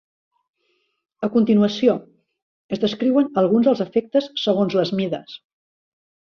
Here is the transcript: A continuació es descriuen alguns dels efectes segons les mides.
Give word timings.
A 1.27 1.29
continuació 1.35 1.95
es 2.77 2.83
descriuen 2.85 3.31
alguns 3.43 3.71
dels 3.71 3.87
efectes 3.89 4.33
segons 4.49 4.81
les 4.83 4.97
mides. 5.03 5.41